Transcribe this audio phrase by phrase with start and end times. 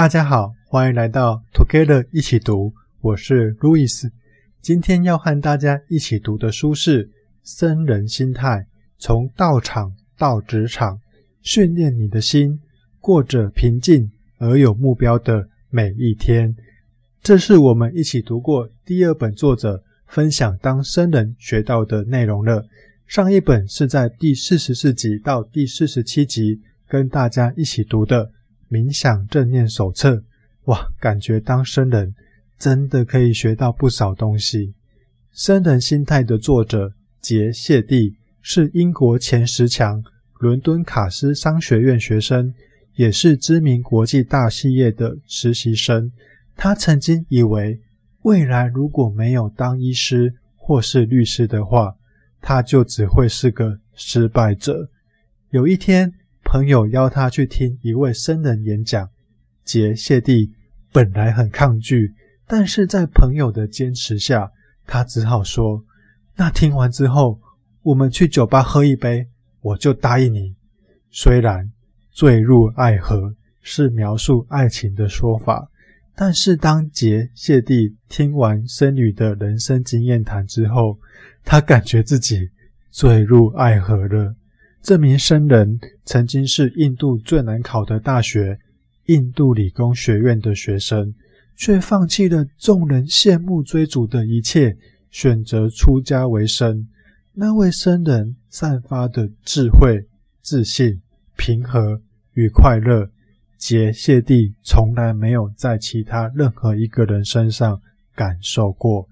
[0.00, 4.10] 大家好，欢迎来到 Together 一起读，我是路易斯。
[4.62, 7.04] 今天要和大家一起读的书是
[7.42, 8.66] 《僧人心态：
[8.96, 10.98] 从道场到职场，
[11.42, 12.60] 训练你的心，
[12.98, 16.48] 过着平静而有目标的每一天》。
[17.22, 22.64] 这是我们一起读过第二本作者分享当僧人学到的内容了。
[23.06, 28.32] 上一本是在第四十四集到第四十七集跟大家一起读的。
[28.70, 30.22] 冥想正念手册，
[30.64, 32.14] 哇，感觉当僧人
[32.56, 34.74] 真的可以学到不少东西。
[35.32, 40.02] 僧人心态的作者杰谢蒂是英国前十强
[40.38, 42.54] 伦敦卡斯商学院学生，
[42.94, 46.12] 也是知名国际大企业的实习生。
[46.56, 47.80] 他曾经以为
[48.22, 51.96] 未来如果没有当医师或是律师的话，
[52.40, 54.88] 他就只会是个失败者。
[55.50, 56.12] 有一天，
[56.50, 59.08] 朋友邀他去听一位僧人演讲，
[59.64, 60.50] 杰谢蒂
[60.90, 62.12] 本来很抗拒，
[62.44, 64.50] 但是在朋友的坚持下，
[64.84, 65.84] 他只好说
[66.34, 67.40] ：“那听完之后，
[67.82, 69.28] 我们去酒吧喝一杯，
[69.60, 70.56] 我就答应你。”
[71.12, 71.70] 虽然
[72.10, 75.70] “坠入爱河”是描述爱情的说法，
[76.16, 80.98] 但是当杰谢蒂听完僧侣的人生经验谈之后，
[81.44, 82.50] 他感觉自己
[82.90, 84.34] 坠入爱河了。
[84.82, 88.58] 这名僧人曾经是印度最难考的大学——
[89.06, 91.14] 印度理工学院的学生，
[91.54, 94.76] 却放弃了众人羡慕追逐的一切，
[95.10, 96.88] 选择出家为僧。
[97.34, 100.06] 那位僧人散发的智慧、
[100.42, 101.00] 自信、
[101.36, 102.00] 平和
[102.32, 103.10] 与快乐，
[103.58, 107.80] 杰谢蒂从来没有在其他任何一个人身上
[108.14, 109.06] 感受过。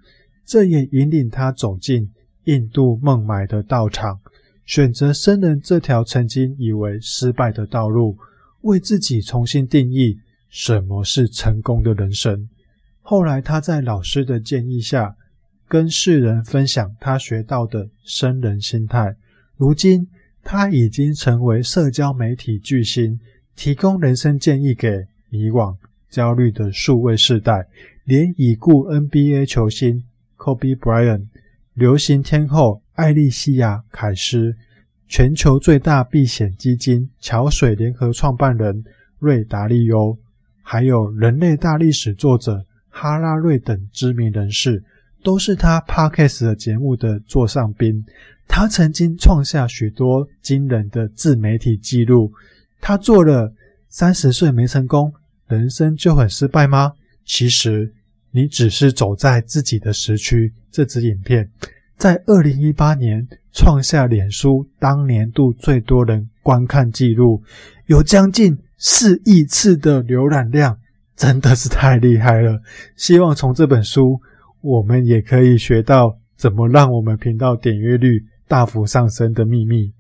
[0.47, 2.11] 这也引领他走进
[2.45, 4.19] 印度孟买的道场。
[4.69, 8.19] 选择生人这条曾经以为失败的道路，
[8.61, 10.19] 为自己重新定义
[10.51, 12.47] 什么是成功的人生。
[13.01, 15.17] 后来，他在老师的建议下，
[15.67, 19.17] 跟世人分享他学到的生人心态。
[19.57, 20.07] 如今，
[20.45, 23.19] 他已经成为社交媒体巨星，
[23.57, 25.75] 提供人生建议给迷惘、
[26.11, 27.67] 焦虑的数位世代。
[28.05, 30.05] 连已故 NBA 球星
[30.37, 31.25] Kobe Bryant、
[31.73, 32.83] 流行天后。
[32.98, 34.56] 艾莉西亚·凯斯，
[35.06, 38.84] 全球最大避险基金桥水联合创办人
[39.20, 40.19] 瑞达利欧，
[40.62, 44.82] 还有人类大历史作者哈拉瑞等知名人士，
[45.22, 48.04] 都是他 Podcast 的节目的座上宾。
[48.48, 52.32] 他曾经创下许多惊人的自媒体记录。
[52.80, 53.54] 他做了
[53.88, 55.12] 三十岁没成功，
[55.47, 56.94] 人生就很失败吗？
[57.25, 57.92] 其实
[58.32, 60.53] 你只是走在自己的时区。
[60.72, 61.48] 这支影片。
[61.98, 67.42] 在二零一八年创下脸书当年度最多人观看记录，
[67.86, 70.78] 有将近四亿次的浏览量，
[71.16, 72.62] 真的是太厉害了。
[72.94, 74.20] 希望从这本书，
[74.60, 79.92] 我们也可以学到怎么让我们频道点阅率大幅上升的秘密。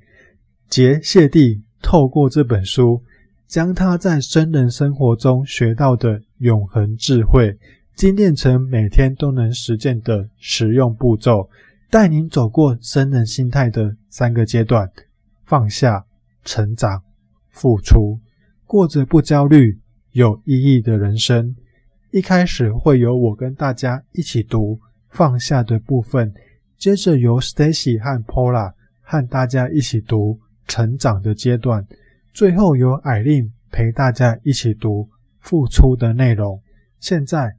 [0.70, 3.02] 杰谢蒂透过这本书，
[3.48, 7.58] 将他在僧人生活中学到的永恒智慧，
[7.96, 11.50] 精炼成每天都能实践的实用步骤。
[11.90, 14.90] 带您走过生人心态的三个阶段：
[15.46, 16.04] 放下、
[16.44, 17.02] 成长、
[17.48, 18.20] 付出，
[18.66, 19.80] 过着不焦虑、
[20.12, 21.56] 有意义的人生。
[22.10, 24.78] 一开始会由我跟大家一起读
[25.08, 26.34] 放下的部分，
[26.76, 31.86] 接着由 Stacy 和 Pola 和大家一起读成长的阶段，
[32.34, 35.08] 最后由艾琳陪大家一起读
[35.40, 36.60] 付出的内容。
[37.00, 37.56] 现在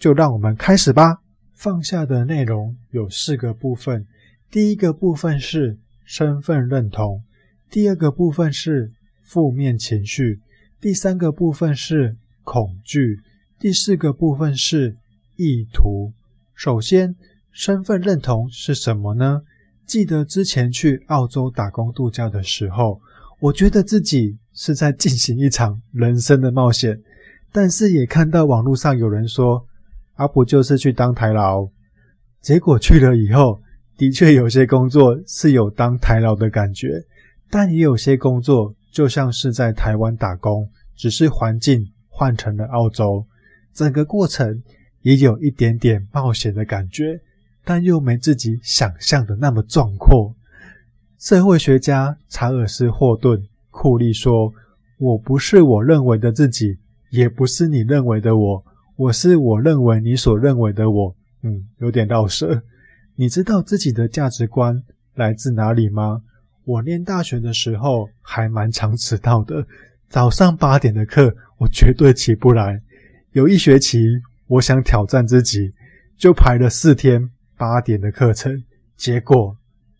[0.00, 1.20] 就让我们开始吧。
[1.58, 4.06] 放下的内容有四个部分，
[4.48, 7.20] 第一个部分是身份认同，
[7.68, 8.92] 第二个部分是
[9.24, 10.38] 负面情绪，
[10.80, 12.14] 第三个部分是
[12.44, 13.18] 恐惧，
[13.58, 14.94] 第四个部分是
[15.34, 16.12] 意图。
[16.54, 17.16] 首先，
[17.50, 19.42] 身份认同是什么呢？
[19.84, 23.00] 记得之前去澳洲打工度假的时候，
[23.40, 27.02] 我觉得自己是在进行一场人生的冒险，
[27.50, 29.66] 但是也看到网络上有人说，
[30.18, 31.68] 阿不就是去当台劳，
[32.40, 33.60] 结果去了以后，
[33.96, 37.04] 的确有些工作是有当台劳的感觉，
[37.48, 43.24] 但也有些工作就像是在台湾打工，只是环境换成了澳洲，
[43.72, 44.60] 整个过程
[45.02, 47.20] 也有一点点冒险的感觉，
[47.64, 50.34] 但又没自己想象的那么壮阔。
[51.16, 53.38] 社会学家查尔斯·霍顿·
[53.70, 54.52] 库利说
[54.98, 56.76] ：“我不是我认为的自己，
[57.10, 58.64] 也不是你认为的我。”
[58.98, 61.14] 我是我认为你所认为的我，
[61.44, 62.60] 嗯，有点绕舌。
[63.14, 64.82] 你知道自己的价值观
[65.14, 66.20] 来自哪里吗？
[66.64, 69.64] 我念大学的时候还蛮常迟到的，
[70.08, 72.82] 早上八点的课我绝对起不来。
[73.30, 74.04] 有一学期，
[74.48, 75.72] 我想挑战自己，
[76.16, 78.64] 就排了四天八点的课程，
[78.96, 79.56] 结果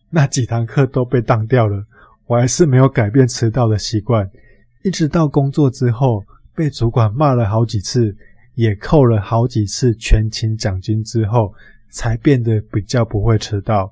[0.09, 1.85] 那几堂课都被当掉了。
[2.27, 4.29] 我还是没有改变迟到的习惯，
[4.83, 8.13] 一直到工作之后，被主管骂了好几次，
[8.59, 11.53] 也扣了好几次全勤奖金之后，
[11.89, 13.89] 才变得比较不会迟到。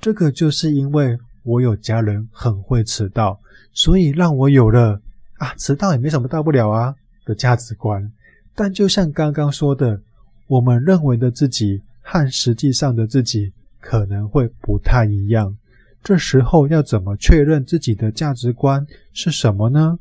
[0.00, 3.38] 这个就是因为我有家人很会迟到，
[3.74, 4.98] 所以让我有了
[5.36, 6.94] 啊，迟到也没什么大不了啊
[7.26, 8.10] 的价值观。
[8.54, 10.00] 但就像刚刚说的，
[10.46, 13.52] 我们认为的自己和实际上的自己
[13.82, 15.54] 可能会不太一样。
[16.02, 19.98] 这时候要怎么确认自己的价值观是什么呢？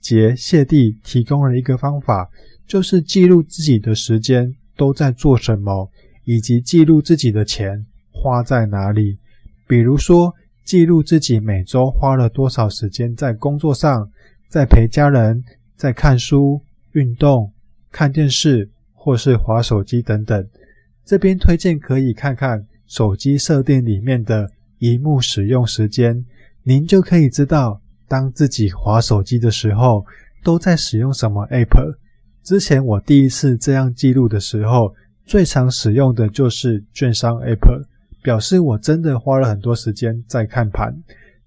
[0.00, 2.30] 杰谢蒂提供了一个方法，
[2.68, 5.90] 就是记录自己的时间都在做什么，
[6.24, 9.18] 以及记录自己的钱花在哪里。
[9.66, 10.32] 比如说，
[10.64, 14.08] 记录自己每周花了多少时间在工作上，
[14.48, 15.42] 在陪家人，
[15.74, 16.62] 在看书、
[16.92, 17.50] 运动。
[17.90, 20.46] 看电视或是划手机等等，
[21.06, 24.46] 这边推荐可以看看手机设定里面的
[24.80, 26.22] 荧幕使用时间，
[26.62, 30.04] 您就可以知道当自己划手机的时候
[30.44, 31.96] 都在使用什么 App。
[32.48, 34.94] 之前我第一次这样记录的时候，
[35.26, 37.84] 最常使用的就是券商 App，
[38.22, 40.96] 表示我真的花了很多时间在看盘。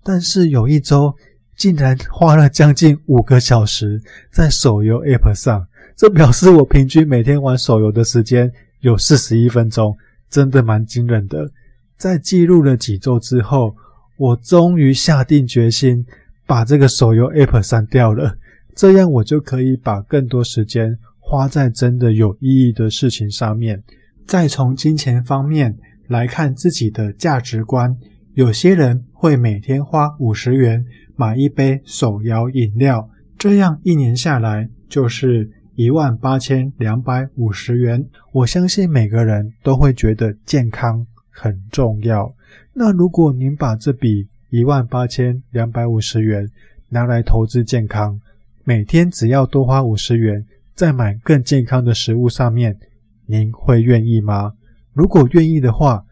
[0.03, 1.11] 但是有一周
[1.57, 3.99] 竟然花了将近五个小时
[4.31, 5.65] 在手游 App 上。
[5.95, 8.51] 这表示我平均每天玩手游的时间
[8.81, 9.97] 有四十一分钟，
[10.29, 11.49] 真的蛮惊人的。
[11.97, 13.75] 在记录了几周之后，
[14.17, 16.05] 我终于下定决心
[16.45, 18.37] 把这个手游 App 删掉了，
[18.75, 23.83] 这样我就可以把更多时间花在真的有意义的事情上面。
[24.25, 25.77] 再从金钱方面
[26.07, 27.95] 来看自己的价值观，
[28.33, 30.85] 有些人会每天花五十元
[31.15, 35.49] 买一杯手摇饮料，这样一年下来就是。
[35.73, 42.31] 一万八千两百五十元，我相信每个人都会觉得健康很重要。
[42.73, 46.47] 那如果您把这笔一万八千两百五十元
[46.89, 48.19] 拿来投资健康，
[48.63, 52.77] 每天只要多花五十元，在买更健康的食物上面，
[53.25, 54.53] 您会愿意吗？
[54.93, 56.05] 如果愿意的话，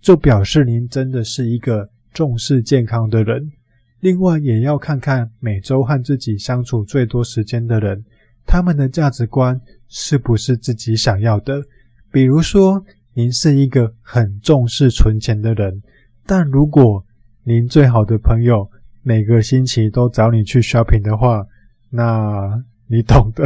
[0.00, 3.52] 就表示您真的是一个重视健康的人。
[4.00, 8.04] 另外，也要看看每周和自己相处最多时间的人。
[8.44, 11.62] 他们的价值观是不是自己想要的？
[12.10, 12.84] 比如说，
[13.14, 15.80] 您是一个很重视存钱的人，
[16.26, 17.04] 但如果
[17.44, 18.68] 您最好的朋友
[19.02, 21.46] 每个星期都找你去 shopping 的话，
[21.92, 23.44] 那你懂的。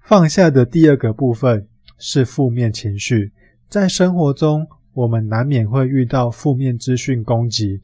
[0.00, 1.66] 放下的第二个部分
[1.98, 3.32] 是负面情绪。
[3.68, 7.80] 在生活中，我们难免会遇到负面资讯攻击，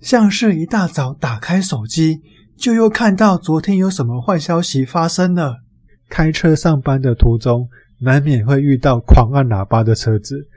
[0.00, 2.22] 像是一大早打开手机。
[2.56, 5.58] 就又看到昨天有什么坏消息发生了。
[6.08, 7.68] 开车上班的途中，
[7.98, 10.48] 难免会遇到狂按喇叭的车子。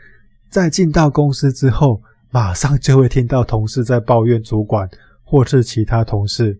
[0.49, 2.01] 在进到公司之后，
[2.31, 4.89] 马上就会听到同事在抱怨主管
[5.23, 6.57] 或是其他同事。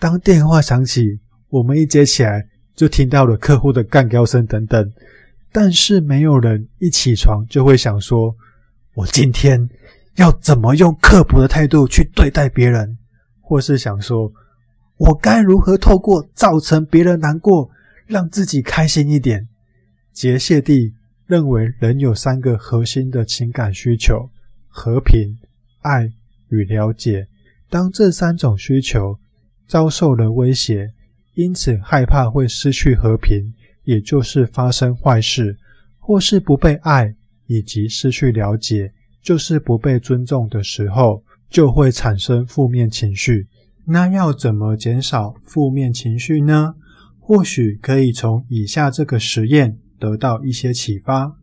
[0.00, 1.20] 当电话响起，
[1.50, 2.44] 我们一接起来
[2.74, 4.92] 就听到了客户的干譙声等等。
[5.52, 8.34] 但是没有人一起床就会想说
[8.94, 9.68] ：“我今天
[10.16, 12.98] 要怎么用刻薄的态度去对待别人？”
[13.40, 14.32] 或是想说。
[14.96, 17.70] 我该如何透过造成别人难过，
[18.06, 19.48] 让自己开心一点？
[20.12, 20.92] 杰谢蒂
[21.26, 24.28] 认为，人有三个核心的情感需求：
[24.68, 25.38] 和平、
[25.80, 26.12] 爱
[26.50, 27.26] 与了解。
[27.70, 29.18] 当这三种需求
[29.70, 30.92] 遭受了威胁，
[31.34, 35.56] 因此害怕会失去和平，也就是发生坏事，
[36.00, 37.14] 或是不被爱，
[37.46, 43.46] 以及失去了解，就是不被尊重的时候，就会产生负面情绪。
[43.86, 46.74] 那要怎么减少负面情绪呢？
[47.20, 51.36] 或许可以从以下这个实验得到一些启发。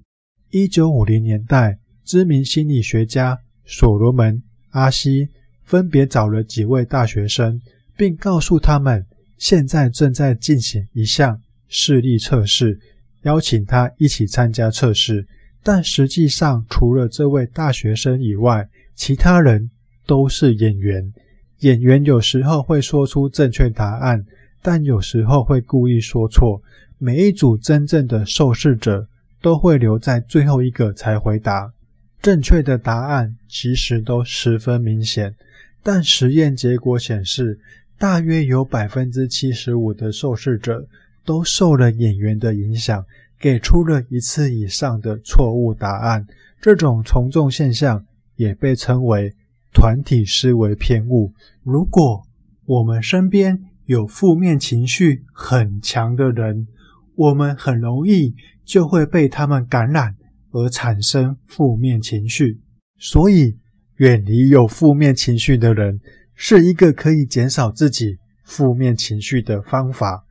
[0.52, 4.36] 一九五零年代，知名心理学家所罗门·
[4.72, 5.30] 阿西
[5.64, 7.62] 分别找了几位大学生，
[7.98, 9.06] 并告诉他们，
[9.38, 12.80] 现在正在进行一项视力测试，
[13.24, 15.28] 邀请他一起参加测试。
[15.64, 19.70] 但实际上，除了这位大学生以外，其他人
[20.06, 21.12] 都是演员。
[21.60, 24.24] 演员有时候会说出正确答案，
[24.62, 26.62] 但有时候会故意说错。
[27.00, 29.08] 每一组真正的受试者
[29.42, 31.74] 都会留在最后一个才回答。
[32.22, 35.36] 正确的答案其实都十分明显，
[35.84, 37.60] 但实验结果显示，
[38.00, 40.88] 大约有百分之七十五的受试者
[41.26, 43.04] 都受了演员的影响，
[43.40, 46.26] 给出了一次以上的错误答案。
[46.62, 49.34] 这种从众现象也被称为
[49.74, 51.34] 团体思维偏误。
[51.64, 52.22] 如果
[52.66, 56.68] 我们身边有负面情绪很强的人，
[57.16, 60.16] 我们很容易就会被他们感染
[60.52, 62.60] 而产生负面情绪。
[63.00, 63.56] 所以，
[63.98, 66.00] 远离有负面情绪的人
[66.38, 68.16] 是一个可以减少自己
[68.46, 70.24] 负面情绪的方法。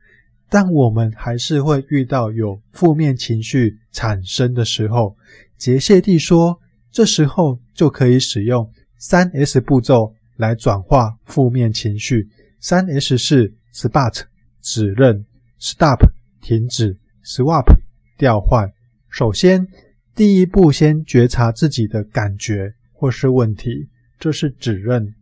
[0.49, 5.17] 但我们还是会遇到有负面情绪产生的时候，
[5.57, 6.57] 杰谢蒂说，
[6.89, 12.29] 这时候就可以使用三 S 步骤来转化负面情绪。
[12.61, 14.21] 三 S 是 Spot
[14.61, 15.25] 指认
[15.59, 16.09] ，Stop
[16.41, 17.65] 停止，Swap
[18.17, 18.71] 调换。
[19.09, 19.67] 首先，
[20.15, 25.13] 第一步先觉察自己的感觉或是问题，这是指认。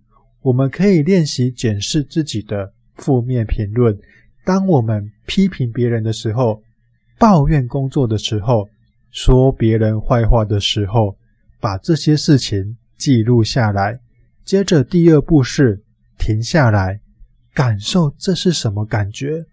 [0.45, 3.97] 我们可以练习检视自己的负面评论。
[4.43, 6.61] 当我们批评别人的时候，
[7.17, 8.69] 抱怨工作的时候，
[9.09, 11.17] 说别人坏话的时候，
[11.59, 13.99] 把这些事情记录下来。
[14.43, 15.81] 接着，第二步是
[16.19, 16.99] 停下来，
[17.51, 19.43] 感受这是什么感觉？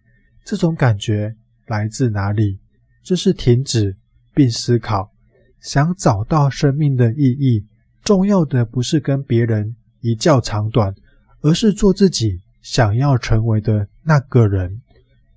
[0.44, 1.34] 这种感觉
[1.68, 2.58] 来自哪里？
[3.02, 3.96] 这是停止
[4.34, 5.10] 并思考，
[5.58, 7.64] 想找到生命的意义。
[8.04, 10.94] 重要的不是跟别人一较长短，
[11.40, 14.82] 而是做自己想要成为的那个人。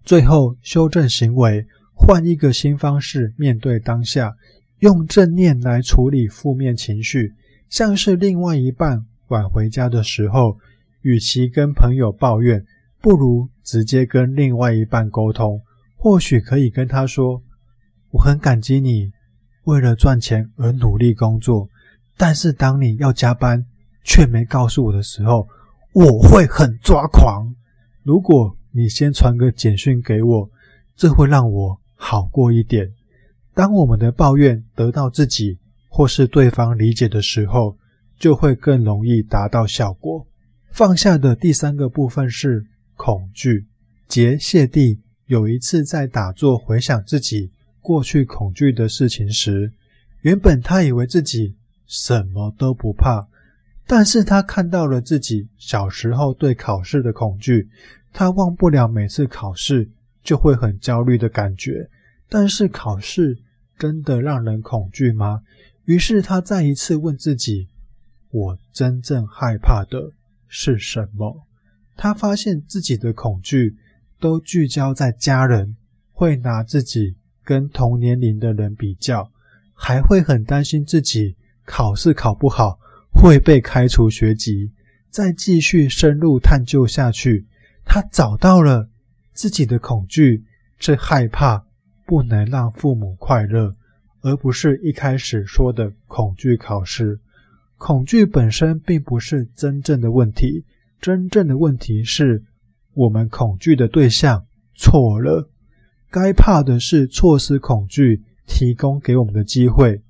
[0.04, 4.36] 最后，修正行为，换一个新方式面对当下，
[4.80, 7.34] 用正念来处理负面情绪。
[7.70, 10.58] 像是另外一半晚回家的时候，
[11.02, 12.64] 与其跟朋友抱怨，
[13.02, 15.62] 不如直接跟另外一半沟通。
[15.96, 17.42] 或许可以跟他说
[18.12, 19.12] ：“我很感激你
[19.64, 21.68] 为了赚钱而努力工作，
[22.16, 23.66] 但是当你要加班
[24.06, 25.46] 却没告诉我的时候，
[25.92, 27.54] 我会很抓狂。”
[28.04, 30.50] 如果你先传个简讯给我，
[30.96, 32.94] 这会让我好过一点。
[33.54, 35.58] 当我们的抱怨得到自己
[35.90, 37.78] 或是对方理解的时候，
[38.20, 40.28] 就会更容易达到效果。
[40.72, 43.66] 放下的第三个部分是恐惧。
[44.08, 47.50] 杰谢蒂有一次在打坐回想自己
[47.82, 49.72] 过去恐惧的事情时，
[50.22, 51.56] 原本他以为自己
[51.88, 53.28] 什么都不怕，
[53.88, 57.70] 但是他看到了自己小时候对考试的恐惧。
[58.18, 59.90] 他忘不了每次考试
[60.24, 61.90] 就会很焦虑的感觉，
[62.30, 63.38] 但是考试
[63.78, 65.42] 真的让人恐惧吗？
[65.84, 67.68] 于是他再一次问自己
[68.32, 70.12] ：“我真正害怕的
[70.48, 71.46] 是什么？”
[71.98, 73.76] 他发现自己的恐惧
[74.18, 75.76] 都聚焦在家人，
[76.14, 79.30] 会拿自己跟同年龄的人比较，
[79.74, 82.80] 还会很担心自己考试考不好
[83.26, 84.72] 会被开除学籍。
[85.10, 87.48] 再继续深入探究下去。
[87.84, 88.88] 他找到了
[89.34, 90.44] 自己的恐惧，
[90.78, 91.66] 是害怕
[92.06, 93.76] 不能让父母快乐，
[94.22, 97.20] 而不是一开始说的恐惧考试。
[97.78, 100.64] 恐惧本身并不是真正的问题，
[101.02, 102.44] 真正的问题是
[102.94, 105.50] 我们恐惧的对象错了。
[106.12, 110.04] 该怕的是错失恐惧提供给我们的机会。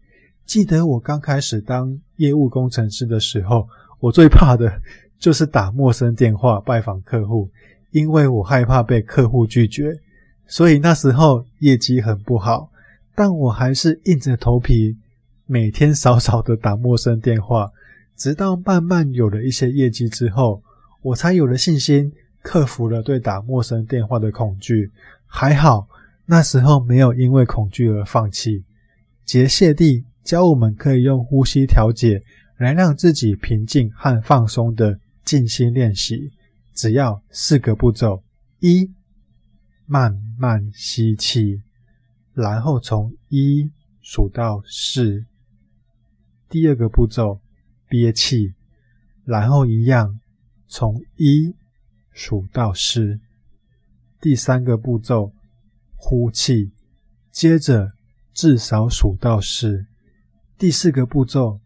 [0.46, 3.68] 记得我刚开始当业务工程师的时候，
[4.00, 4.82] 我最怕的。
[5.18, 7.50] 就是打陌生电话拜访客户，
[7.92, 9.98] 因为我害怕被客户拒绝，
[10.46, 12.70] 所以那时候业绩很不好。
[13.16, 14.98] 但我还是硬着头皮，
[15.46, 17.72] 每天少少的打陌生电话，
[18.18, 20.62] 直到慢慢有了一些业绩之后，
[21.02, 22.12] 我才有了信心，
[22.44, 24.92] 克服了对打陌生电话的恐惧。
[25.26, 25.88] 还好
[26.26, 28.66] 那时候没有因为恐惧而放弃。
[29.24, 32.22] 杰谢蒂教我们可以用呼吸调节
[32.58, 35.00] 来让自己平静和放松的。
[35.26, 36.32] 静心练习，
[36.76, 38.24] 只要四个步骤：
[38.60, 38.92] 一、
[39.88, 41.64] 慢慢吸气，
[42.36, 43.72] 然后从一
[44.04, 45.26] 数到四；
[46.48, 47.42] 第二个步骤，
[47.90, 48.54] 憋气，
[49.24, 50.20] 然后一样
[50.68, 51.56] 从一
[52.12, 53.20] 数到四；
[54.22, 55.34] 第三个步骤，
[55.96, 56.72] 呼气，
[57.32, 57.94] 接着
[58.32, 59.88] 至少数到四；
[60.58, 61.60] 第四个步骤，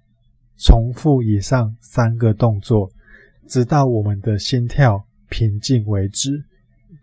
[0.58, 2.92] 重复以上三个动作。
[3.48, 6.44] 直到我们的心跳平静为止，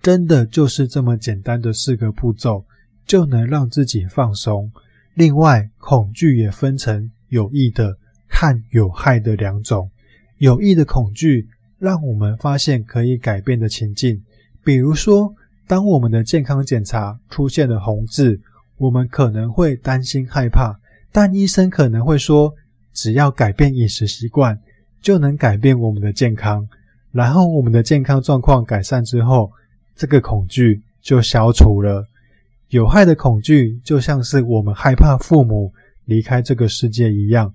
[0.02, 2.64] 真的就是这么简单的四个步骤，
[3.06, 4.70] 就能让自己放松。
[5.14, 7.96] 另外，恐惧也分成有益的
[8.28, 9.88] 和有害的两种。
[10.38, 14.22] 有益的恐惧让我们发现可以改变的情境，
[14.64, 15.32] 比如说，
[15.68, 18.40] 当我们的健康检查出现了红字，
[18.76, 20.78] 我们可能会担心害怕，
[21.16, 22.52] 但医生可能会说，
[22.92, 24.60] 只要改变饮食习惯。
[25.00, 26.68] 就能改变我们的健康，
[27.12, 29.50] 然后我们的健康状况改善之后，
[29.94, 32.04] 这个恐惧就消除了。
[32.70, 35.72] 有害的恐惧就像是我们害怕父母
[36.06, 37.54] 离开这个世界一样，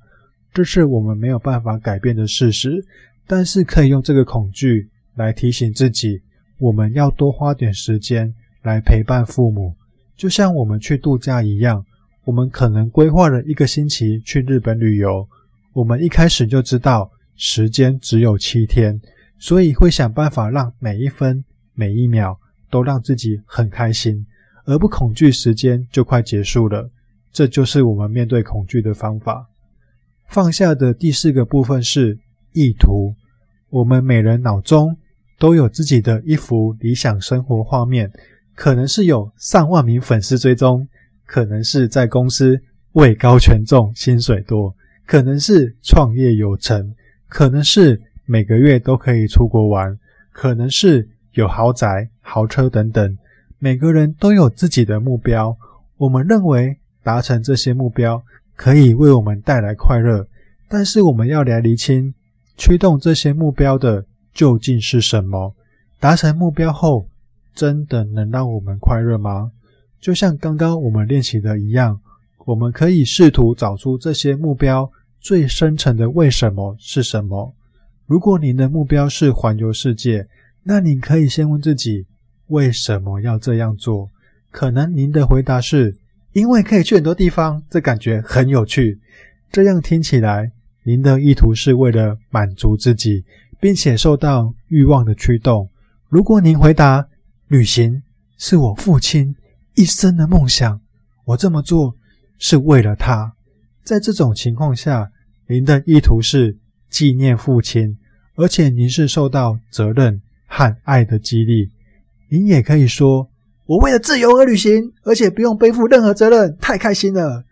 [0.53, 2.83] 这是我们没有办法改变的事实。
[3.27, 6.21] 但是可以用这个恐惧来提醒自己，
[6.57, 9.75] 我们要多花点时间来陪伴父母，
[10.15, 11.85] 就像我们去度假一样。
[12.23, 15.27] 我们可能规划了一个星期去日本旅游，
[15.73, 19.01] 我们一开始就知道时间只有七天，
[19.39, 24.25] 所以会想办法让每一分每一秒都让自己很开心，
[24.65, 26.89] 而不恐惧时间就快结束了。
[27.33, 29.47] 这就是我们面对恐惧的方法。
[30.27, 32.17] 放下的第四个部分是
[32.53, 33.15] 意图。
[33.69, 34.95] 我们每人脑中
[35.39, 38.11] 都有自己的一幅理想生活画面，
[38.53, 40.87] 可能是有上万名粉丝追踪。
[41.31, 42.59] 可能是在公司
[42.91, 46.93] 位高权重、薪水多，可能是创业有成，
[47.29, 49.97] 可能是每个月都可以出国玩，
[50.33, 53.17] 可能是有豪宅、豪车等等。
[53.59, 55.55] 每个人都有自己的目标，
[55.95, 58.21] 我们认为达成这些目标
[58.57, 60.27] 可以为我们带来快乐，
[60.67, 62.13] 但是我们要来厘清
[62.57, 65.55] 驱动这些目标的究竟是什么？
[65.97, 67.07] 达成目标后，
[67.55, 69.53] 真的能让我们快乐吗？
[70.01, 72.01] 就像刚刚我们练习的一样，
[72.45, 77.53] 我们可以试图找出这些目标最深层的为什么是什么。
[78.07, 80.27] 如果您的目标是环游世界，
[80.63, 82.05] 那您可以先问自己
[82.47, 84.09] 为什么要这样做。
[84.49, 85.95] 可能您的回答是
[86.33, 88.99] 因为可以去很多地方，这感觉很有趣。
[89.51, 90.51] 这样听起来，
[90.83, 93.23] 您的意图是为了满足自己，
[93.59, 95.69] 并且受到欲望的驱动。
[96.09, 97.07] 如果您回答
[97.47, 98.01] 旅行
[98.37, 99.35] 是我父亲
[99.81, 100.79] 一生的梦想，
[101.25, 101.95] 我这么做
[102.37, 103.33] 是为了他。
[103.83, 105.09] 在这种情况下，
[105.47, 106.55] 您的意图是
[106.87, 107.97] 纪念父亲，
[108.35, 111.71] 而且您是受到责任和爱的激励。
[112.29, 113.27] 您也可以说
[113.65, 117.43] ：“我为了自由而旅行，而且不用背负任何责任，太开心了。”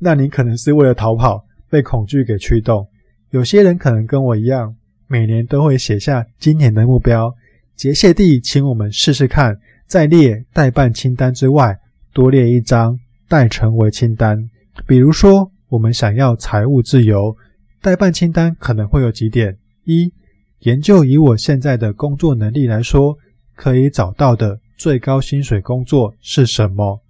[0.00, 2.88] 那您可能是为了逃跑，被恐惧给驱动。
[3.28, 4.74] 有些人可能跟我一样，
[5.06, 7.34] 每年都会写下今年的目标。
[7.76, 9.58] 杰谢蒂，请我们试试看。
[9.86, 11.78] 在列代办清单之外，
[12.12, 12.98] 多列一张
[13.28, 14.50] 待成为清单。
[14.86, 17.36] 比如说，我们想要财务自由，
[17.80, 20.12] 代办清单可能会有几点：一、
[20.60, 23.16] 研究以我现在的工作能力来说，
[23.54, 27.00] 可以找到的最高薪水工作是什么；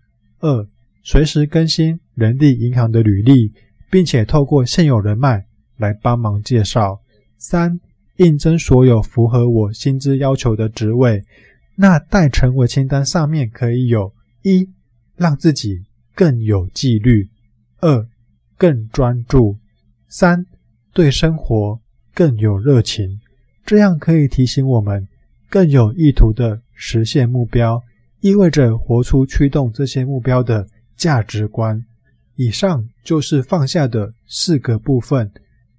[0.41, 0.67] 二、
[1.03, 3.53] 随时更新人力银行的履历，
[3.91, 5.47] 并且透过现有人脉
[5.79, 6.99] 来帮忙介绍；
[7.39, 7.81] 三、
[8.17, 11.23] 应征所有符合我薪资要求的职位。
[11.77, 14.69] 那待成为清单上面可以有：一、
[15.17, 15.83] 让自己
[16.15, 17.29] 更有纪律；
[17.81, 18.07] 二、
[18.57, 19.57] 更专注；
[20.09, 20.47] 三、
[20.93, 21.81] 对生活
[22.15, 23.21] 更有热情。
[23.67, 25.09] 这样可以提醒我们
[25.49, 27.83] 更有意图地实现目标，
[28.21, 31.85] 意味着活出驱动这些目标的价值观。
[32.37, 35.31] 以上就是放下的四个部分：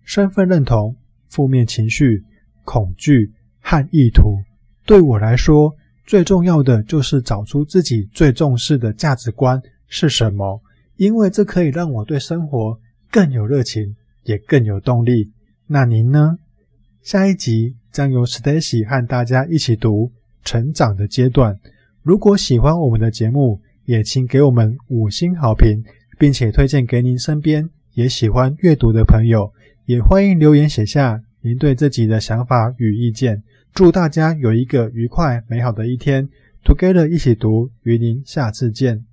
[0.03, 0.95] 身份认同、
[1.29, 2.23] 负面情绪、
[2.63, 3.31] 恐惧
[3.61, 4.39] 和意图。
[4.85, 10.61] 对我来说，最重要的就是找出自己最重视的价值观是什么，
[10.97, 12.79] 因为这可以让我对生活
[13.11, 15.31] 更有热情，也更有动力。
[15.67, 16.37] 那您呢？
[17.01, 20.11] 下一集将由 Stacy 和大家一起读
[20.43, 21.59] 成长的阶段。
[22.03, 25.83] 如果喜欢我们的节目，也请给我们五星好评，
[26.19, 29.51] 并且推荐给您身边也喜欢阅读的朋友。
[29.85, 33.43] 也欢迎留言写下您对自己的想法与意见。
[33.75, 36.29] 祝大家有一个愉快美好的一天
[36.63, 39.05] ，Together 一起读，与您下次见。